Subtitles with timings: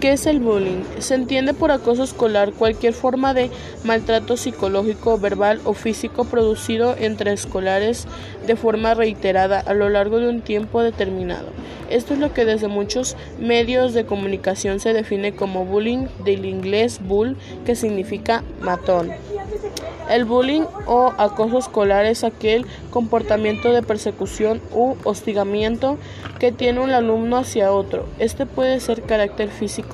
[0.00, 0.82] ¿Qué es el bullying?
[0.98, 3.50] Se entiende por acoso escolar cualquier forma de
[3.82, 8.06] maltrato psicológico, verbal o físico producido entre escolares
[8.46, 11.48] de forma reiterada a lo largo de un tiempo determinado.
[11.88, 17.00] Esto es lo que desde muchos medios de comunicación se define como bullying del inglés
[17.02, 19.12] bull, que significa matón.
[20.10, 25.98] El bullying o acoso escolar es aquel comportamiento de persecución u hostigamiento
[26.38, 28.06] que tiene un alumno hacia otro.
[28.18, 29.85] Este puede ser carácter físico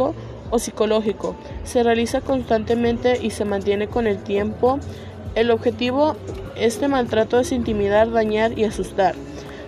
[0.51, 1.35] o psicológico.
[1.65, 4.79] Se realiza constantemente y se mantiene con el tiempo.
[5.35, 6.17] El objetivo
[6.57, 9.15] este maltrato es intimidar, dañar y asustar.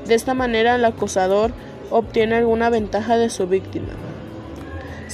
[0.06, 1.52] De esta manera el acosador
[1.90, 4.03] obtiene alguna ventaja de su víctima.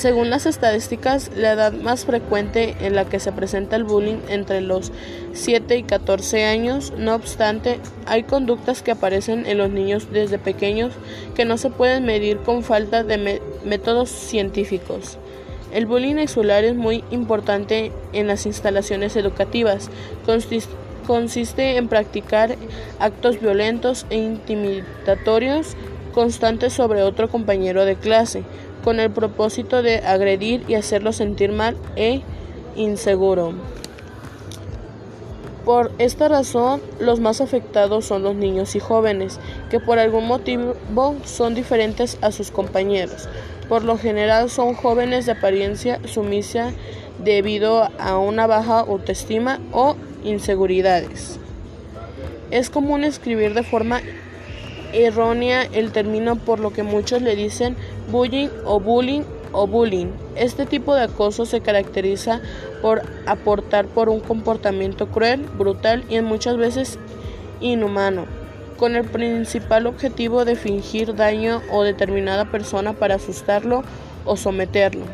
[0.00, 4.62] Según las estadísticas, la edad más frecuente en la que se presenta el bullying entre
[4.62, 4.92] los
[5.34, 10.94] 7 y 14 años, no obstante, hay conductas que aparecen en los niños desde pequeños
[11.34, 15.18] que no se pueden medir con falta de métodos científicos.
[15.70, 19.90] El bullying escolar es muy importante en las instalaciones educativas.
[21.06, 22.56] consiste en practicar
[23.00, 25.76] actos violentos e intimidatorios
[26.14, 28.44] constantes sobre otro compañero de clase
[28.82, 32.22] con el propósito de agredir y hacerlo sentir mal e
[32.76, 33.54] inseguro.
[35.64, 39.38] Por esta razón, los más afectados son los niños y jóvenes,
[39.70, 40.74] que por algún motivo
[41.24, 43.28] son diferentes a sus compañeros.
[43.68, 46.72] Por lo general son jóvenes de apariencia sumisa
[47.22, 51.38] debido a una baja autoestima o inseguridades.
[52.50, 54.00] Es común escribir de forma
[54.92, 57.76] errónea el término por lo que muchos le dicen
[58.10, 59.22] bullying o bullying
[59.52, 60.08] o bullying.
[60.36, 62.40] Este tipo de acoso se caracteriza
[62.82, 66.98] por aportar por un comportamiento cruel, brutal y muchas veces
[67.60, 68.26] inhumano,
[68.78, 73.82] con el principal objetivo de fingir daño o determinada persona para asustarlo
[74.24, 75.04] o someterlo.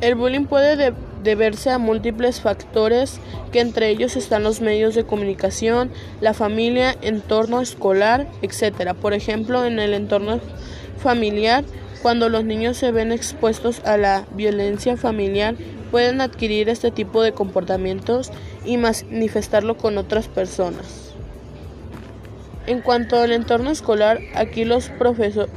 [0.00, 3.20] El bullying puede deberse a múltiples factores
[3.52, 8.94] que entre ellos están los medios de comunicación, la familia, entorno escolar, etc.
[8.94, 10.40] Por ejemplo, en el entorno
[10.98, 11.64] familiar,
[12.02, 15.54] cuando los niños se ven expuestos a la violencia familiar,
[15.90, 18.30] pueden adquirir este tipo de comportamientos
[18.64, 21.12] y manifestarlo con otras personas.
[22.66, 25.50] En cuanto al entorno escolar, aquí los profesores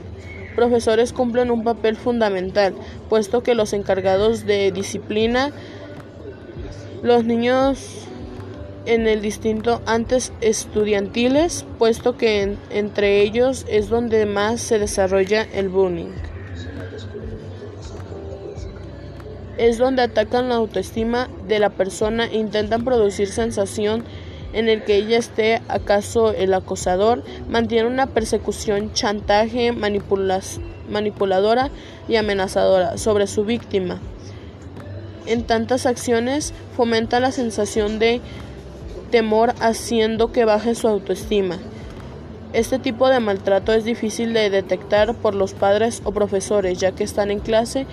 [0.53, 2.73] profesores cumplen un papel fundamental,
[3.09, 5.51] puesto que los encargados de disciplina,
[7.01, 8.07] los niños
[8.85, 15.69] en el distinto antes estudiantiles, puesto que entre ellos es donde más se desarrolla el
[15.69, 16.11] bullying.
[19.57, 24.03] Es donde atacan la autoestima de la persona intentan producir sensación
[24.53, 31.69] en el que ella esté acaso el acosador, mantiene una persecución, chantaje, manipuladora
[32.07, 33.99] y amenazadora sobre su víctima.
[35.25, 38.21] En tantas acciones fomenta la sensación de
[39.09, 41.57] temor haciendo que baje su autoestima.
[42.51, 47.03] Este tipo de maltrato es difícil de detectar por los padres o profesores, ya que
[47.03, 47.87] están en clase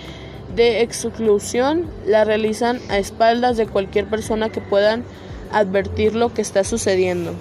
[0.55, 5.03] de exclusión, la realizan a espaldas de cualquier persona que puedan
[5.51, 7.33] advertir lo que está sucediendo.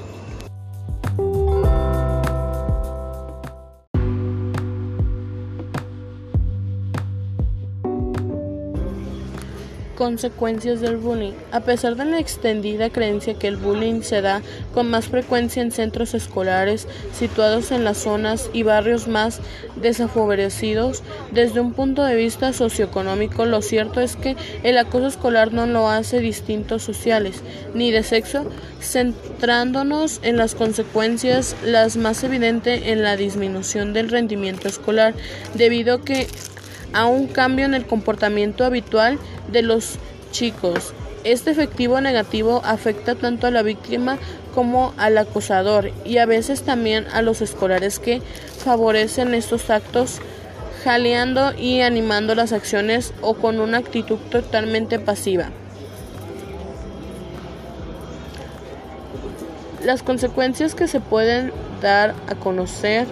[10.00, 11.34] Consecuencias del bullying.
[11.52, 14.40] A pesar de la extendida creencia que el bullying se da
[14.72, 19.40] con más frecuencia en centros escolares situados en las zonas y barrios más
[19.76, 21.02] desfavorecidos,
[21.32, 25.90] desde un punto de vista socioeconómico, lo cierto es que el acoso escolar no lo
[25.90, 27.42] hace distintos sociales
[27.74, 28.46] ni de sexo,
[28.80, 35.12] centrándonos en las consecuencias, las más evidentes en la disminución del rendimiento escolar,
[35.52, 36.26] debido a que
[36.92, 39.18] a un cambio en el comportamiento habitual
[39.50, 39.98] de los
[40.30, 40.94] chicos.
[41.24, 44.18] Este efectivo negativo afecta tanto a la víctima
[44.54, 48.22] como al acosador y a veces también a los escolares que
[48.64, 50.20] favorecen estos actos
[50.82, 55.50] jaleando y animando las acciones o con una actitud totalmente pasiva.
[59.84, 63.06] Las consecuencias que se pueden dar a conocer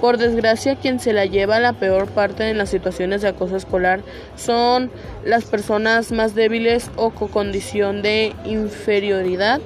[0.00, 4.00] por desgracia, quien se la lleva la peor parte en las situaciones de acoso escolar
[4.36, 4.90] son
[5.24, 9.60] las personas más débiles o con condición de inferioridad.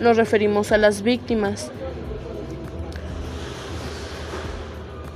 [0.00, 1.70] Nos referimos a las víctimas.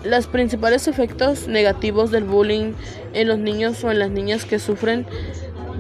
[0.03, 2.73] Los principales efectos negativos del bullying
[3.15, 5.07] en los niños o en las niñas que sufren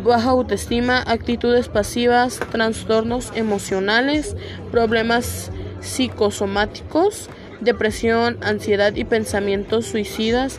[0.03, 4.37] baja autoestima, actitudes pasivas, trastornos emocionales,
[4.71, 7.29] problemas psicosomáticos,
[7.65, 10.59] depresión, ansiedad y pensamientos suicidas,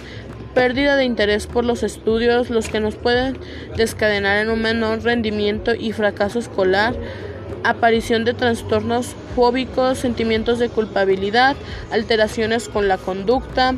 [0.54, 3.38] pérdida de interés por los estudios, los que nos pueden
[3.75, 6.96] descadenar en un menor rendimiento y fracaso escolar,
[7.63, 11.56] aparición de trastornos fóbicos, sentimientos de culpabilidad,
[11.92, 13.75] alteraciones con la conducta,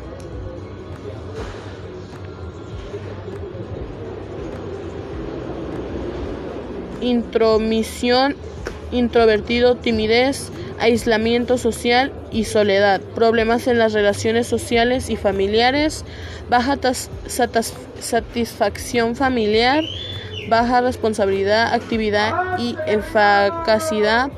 [7.00, 8.36] intromisión,
[8.92, 16.04] introvertido, timidez, aislamiento social y soledad, problemas en las relaciones sociales y familiares,
[16.48, 16.78] baja
[17.98, 19.84] satisfacción familiar,
[20.48, 24.30] baja responsabilidad, actividad y eficacia,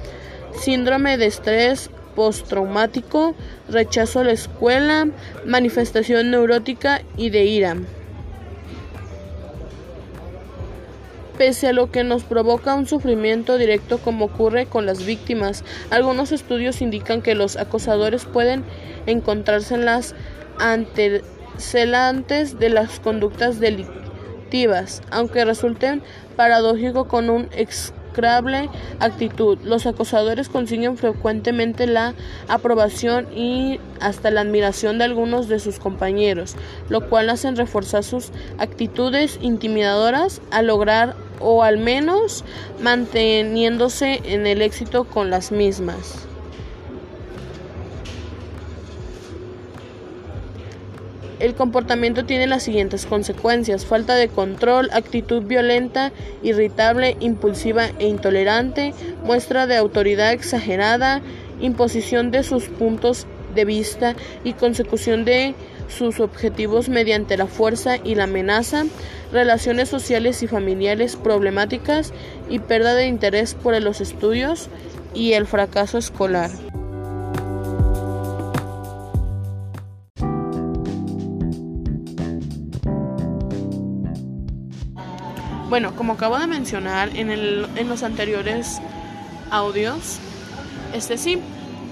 [0.58, 3.34] síndrome de estrés postraumático,
[3.68, 5.08] rechazo a la escuela,
[5.46, 7.76] manifestación neurótica y de ira.
[11.40, 15.64] Pese a lo que nos provoca un sufrimiento directo como ocurre con las víctimas.
[15.88, 18.62] Algunos estudios indican que los acosadores pueden
[19.06, 20.14] encontrarse en las
[20.58, 26.02] antecelantes de las conductas delictivas, aunque resulten
[26.36, 27.94] paradójico con un ex
[28.98, 29.58] actitud.
[29.64, 32.14] Los acosadores consiguen frecuentemente la
[32.48, 36.56] aprobación y hasta la admiración de algunos de sus compañeros,
[36.88, 42.44] lo cual hacen reforzar sus actitudes intimidadoras a lograr o al menos
[42.80, 46.26] manteniéndose en el éxito con las mismas.
[51.40, 58.92] El comportamiento tiene las siguientes consecuencias: falta de control, actitud violenta, irritable, impulsiva e intolerante,
[59.24, 61.22] muestra de autoridad exagerada,
[61.58, 64.14] imposición de sus puntos de vista
[64.44, 65.54] y consecución de
[65.90, 68.84] sus objetivos mediante la fuerza y la amenaza,
[69.32, 72.12] relaciones sociales y familiares problemáticas
[72.48, 74.68] y pérdida de interés por los estudios
[75.14, 76.50] y el fracaso escolar.
[85.68, 88.80] Bueno, como acabo de mencionar en, el, en los anteriores
[89.52, 90.18] audios,
[90.92, 91.40] este sí,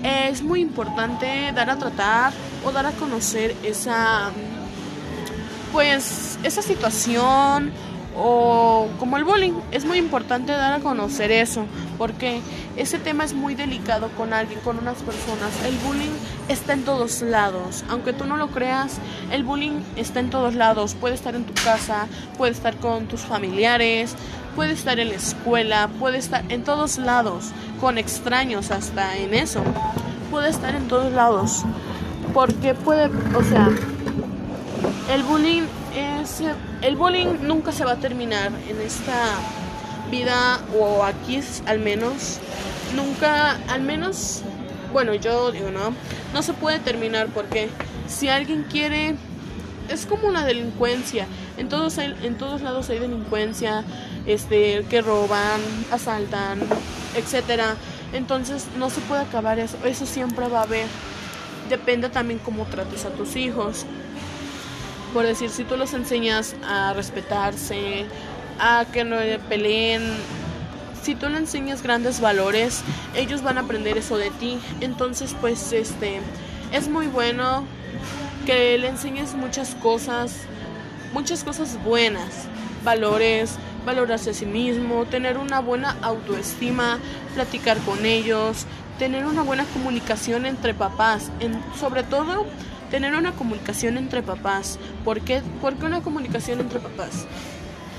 [0.02, 2.32] es muy importante dar a tratar
[2.64, 4.30] o dar a conocer esa,
[5.72, 7.72] pues, esa situación
[8.20, 9.52] o como el bullying.
[9.70, 11.66] Es muy importante dar a conocer eso,
[11.96, 12.40] porque
[12.76, 15.50] ese tema es muy delicado con alguien, con unas personas.
[15.64, 16.14] El bullying
[16.48, 18.98] está en todos lados, aunque tú no lo creas,
[19.30, 20.94] el bullying está en todos lados.
[20.94, 24.14] Puede estar en tu casa, puede estar con tus familiares,
[24.56, 29.62] puede estar en la escuela, puede estar en todos lados, con extraños hasta en eso.
[30.30, 31.64] Puede estar en todos lados.
[32.38, 33.68] Porque puede, o sea,
[35.12, 35.62] el bullying
[35.92, 36.40] es
[36.82, 39.24] el bullying nunca se va a terminar en esta
[40.08, 42.38] vida o aquí al menos
[42.94, 44.42] nunca al menos
[44.92, 45.92] bueno yo digo no
[46.32, 47.70] no se puede terminar porque
[48.06, 49.16] si alguien quiere
[49.88, 51.26] es como una delincuencia.
[51.56, 53.82] En todos en todos lados hay delincuencia
[54.26, 56.60] este que roban asaltan
[57.16, 57.74] etcétera.
[58.12, 59.76] Entonces no se puede acabar eso.
[59.84, 60.86] Eso siempre va a haber
[61.68, 63.86] depende también cómo trates a tus hijos
[65.12, 68.04] por decir, si tú los enseñas a respetarse,
[68.58, 69.16] a que no
[69.48, 70.02] peleen,
[71.02, 72.82] si tú le enseñas grandes valores,
[73.14, 74.58] ellos van a aprender eso de ti.
[74.80, 76.20] Entonces, pues, este,
[76.72, 77.64] es muy bueno
[78.44, 80.32] que le enseñes muchas cosas,
[81.12, 82.46] muchas cosas buenas,
[82.84, 86.98] valores, valorarse a sí mismo, tener una buena autoestima,
[87.34, 88.66] platicar con ellos,
[88.98, 92.46] tener una buena comunicación entre papás, en, sobre todo
[92.90, 94.78] tener una comunicación entre papás.
[95.04, 95.42] ¿Por qué?
[95.60, 97.26] ¿Por qué una comunicación entre papás?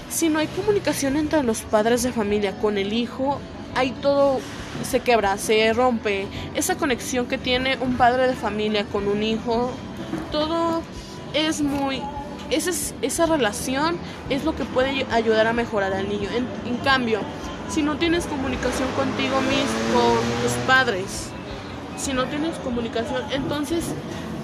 [0.10, 3.40] Si no hay comunicación entre los padres de familia con el hijo,
[3.76, 4.40] ahí todo
[4.84, 6.28] se quebra, se rompe.
[6.56, 9.72] Esa conexión que tiene un padre de familia con un hijo,
[10.32, 10.82] todo
[11.34, 12.02] es muy...
[12.50, 12.72] Esa,
[13.04, 13.98] esa relación
[14.32, 16.30] es lo que puede ayudar a mejorar al niño.
[16.36, 17.20] En, en cambio,
[17.70, 21.30] si no tienes comunicación contigo mismo, con tus padres,
[21.98, 23.86] si no tienes comunicación, entonces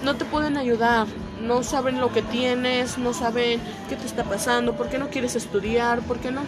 [0.03, 1.07] no te pueden ayudar,
[1.41, 5.35] no saben lo que tienes, no saben qué te está pasando, por qué no quieres
[5.35, 6.41] estudiar, por qué no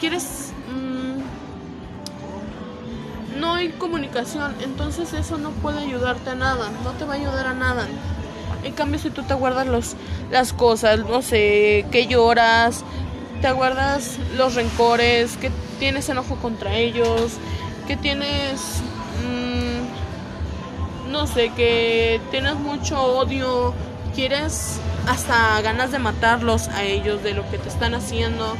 [0.00, 0.52] quieres...
[0.70, 1.06] Mm,
[3.40, 7.46] no hay comunicación, entonces eso no puede ayudarte a nada, no te va a ayudar
[7.46, 7.86] a nada.
[8.64, 9.94] En cambio, si tú te guardas los,
[10.30, 12.82] las cosas, no sé, que lloras,
[13.46, 17.34] te guardas los rencores, que tienes enojo contra ellos,
[17.86, 18.82] que tienes
[21.08, 23.72] no sé, que tienes mucho odio,
[24.16, 28.56] quieres hasta ganas de matarlos a ellos de lo que te están haciendo.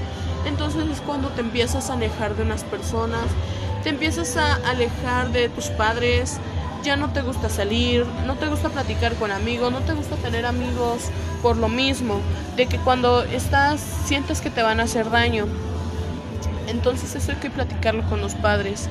[0.47, 3.25] Entonces es cuando te empiezas a alejar de unas personas,
[3.83, 6.39] te empiezas a alejar de tus padres,
[6.85, 10.47] ya no te gusta salir, no te gusta platicar con amigos, no te gusta tener
[10.47, 12.21] amigos por lo mismo,
[12.57, 15.47] de que cuando estás sientes que te van a hacer daño.
[16.69, 18.89] Entonces eso hay que platicarlo con los padres.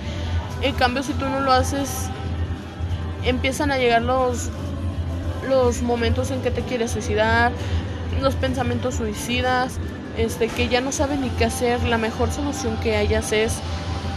[0.62, 2.10] En cambio, si tú no lo haces,
[3.24, 4.50] empiezan a llegar los,
[5.48, 7.52] los momentos en que te quieres suicidar,
[8.22, 9.80] los pensamientos suicidas,
[10.18, 11.84] este, que ya no sabes ni qué hacer.
[11.84, 13.60] La mejor solución que hayas es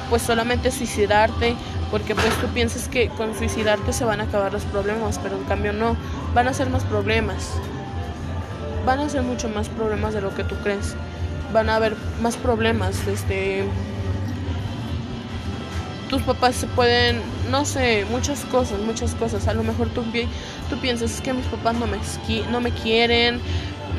[0.08, 1.54] pues solamente suicidarte,
[1.90, 5.44] porque pues tú piensas que con suicidarte se van a acabar los problemas, pero en
[5.44, 5.96] cambio no,
[6.34, 7.52] van a ser más problemas.
[8.88, 10.94] Van a ser mucho más problemas de lo que tú crees.
[11.52, 13.62] Van a haber más problemas, este
[16.08, 19.46] tus papás se pueden, no sé, muchas cosas, muchas cosas.
[19.46, 20.04] A lo mejor tú,
[20.80, 21.98] piensas que mis papás no me,
[22.50, 23.42] no me quieren,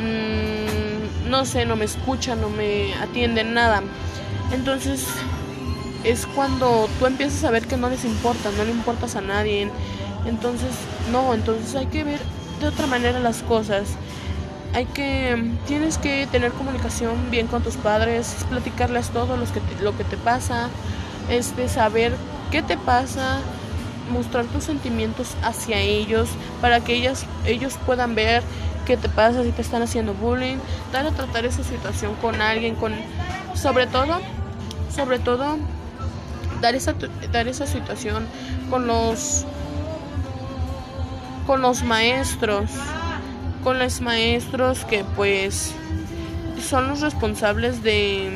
[0.02, 3.84] mmm, no sé, no me escuchan, no me atienden, nada.
[4.52, 5.06] Entonces
[6.04, 9.70] es cuando tú empiezas a ver que no les importa, no le importas a nadie.
[10.26, 10.72] Entonces,
[11.12, 12.20] no, entonces hay que ver
[12.60, 13.90] de otra manera las cosas.
[14.74, 19.84] Hay que, tienes que tener comunicación bien con tus padres, platicarles todo lo que te,
[19.84, 20.70] lo que te pasa,
[21.30, 22.14] este, saber
[22.52, 23.40] qué te pasa,
[24.12, 26.30] mostrar tus sentimientos hacia ellos
[26.62, 28.44] para que ellas, ellos puedan ver
[28.86, 30.58] qué te pasa, si te están haciendo bullying,
[30.92, 32.94] dar a tratar esa situación con alguien, con,
[33.56, 34.20] sobre todo,
[34.96, 35.58] sobre todo
[36.62, 36.94] dar esa,
[37.32, 38.28] dar esa situación
[38.70, 39.46] con los
[41.48, 42.70] con los maestros
[43.64, 45.74] con los maestros que pues
[46.62, 48.30] son los responsables de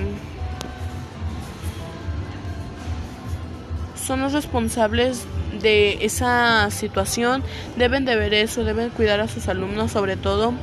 [3.95, 5.25] son los responsables
[5.61, 7.43] de esa situación.
[7.77, 10.53] Deben de ver eso deben cuidar a sus alumnos sobre todo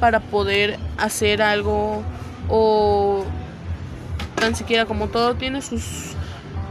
[0.00, 2.02] para poder hacer algo
[2.48, 3.24] o
[4.36, 5.82] tan siquiera como todo tiene sus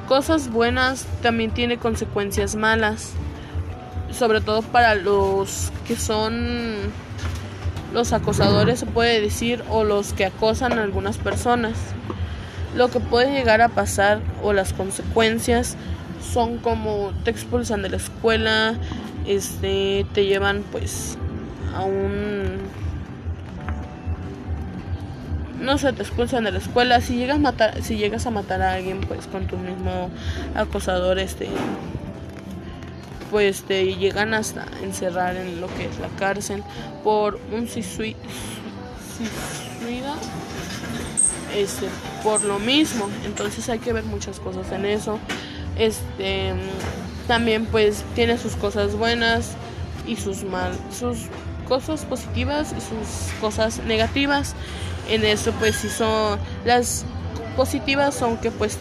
[0.08, 3.12] cosas buenas también tiene consecuencias malas,
[4.12, 6.92] sobre todo para los que son
[7.94, 11.74] los acosadores, se puede decir, o los que acosan a algunas personas.
[12.76, 15.78] Lo que puede llegar a pasar o las consecuencias
[16.22, 18.76] son como te expulsan de la escuela,
[19.26, 21.18] este, te llevan pues
[21.76, 22.68] a un
[25.60, 27.02] no sé, te expulsan de la escuela.
[27.02, 30.10] Si llegas, a matar, si llegas a matar a alguien, pues con tu mismo
[30.56, 31.50] acosador, este,
[33.32, 36.64] pues te llegan hasta encerrar en lo que es la cárcel
[37.04, 38.16] por un suicida,
[41.56, 41.88] este,
[42.24, 43.10] por lo mismo.
[43.26, 45.20] Entonces hay que ver muchas cosas en eso.
[45.78, 46.54] Este,
[47.28, 49.52] también pues tiene sus cosas buenas
[50.08, 51.28] y sus mal, sus
[51.68, 54.56] cosas positivas y sus cosas negativas
[55.10, 57.06] en eso pues si son las
[57.56, 58.78] positivas son que pues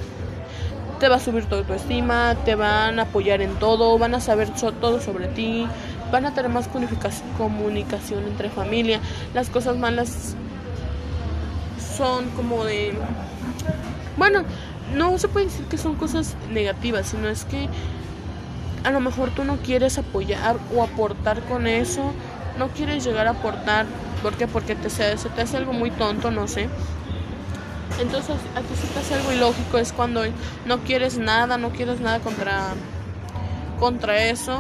[0.99, 4.49] te va a subir tu autoestima, te van a apoyar en todo, van a saber
[4.81, 5.67] todo sobre ti,
[6.11, 9.01] van a tener más comunicación entre familia.
[9.35, 10.35] Las cosas malas
[11.97, 12.93] son como de...
[14.17, 14.45] Bueno,
[14.95, 17.69] no se puede decir que son cosas negativas, sino es que
[18.85, 22.13] a lo mejor tú no quieres apoyar o aportar con eso,
[22.59, 23.87] no quieres llegar a aportar
[24.23, 24.47] ¿Por qué?
[24.47, 26.69] Porque te, se, te hace algo muy tonto, no sé.
[28.01, 30.23] Entonces a ti se te hace algo ilógico, es cuando
[30.67, 32.75] no quieres nada, no quieres nada contra,
[33.81, 34.59] contra eso.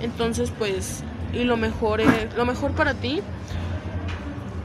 [0.00, 1.02] Entonces pues,
[1.32, 2.00] y lo mejor,
[2.36, 3.22] lo mejor para ti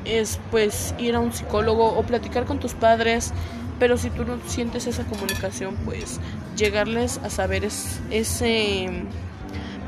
[0.06, 3.34] es pues ir a un psicólogo o platicar con tus padres,
[3.80, 6.20] pero si tú no sientes esa comunicación, pues
[6.56, 8.90] llegarles a saber es, ese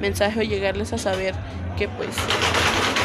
[0.01, 1.35] mensaje o llegarles a saber
[1.77, 2.09] que pues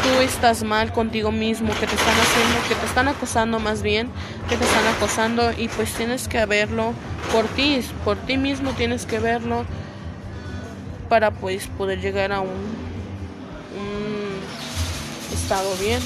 [0.03, 4.11] tú estás mal contigo mismo, que te están haciendo, que te están acosando más bien,
[4.49, 6.93] que te están acosando y pues tienes que verlo
[7.33, 9.65] por ti, por ti mismo tienes que verlo
[11.09, 12.49] para pues poder llegar a un,
[13.79, 16.01] un estado bien.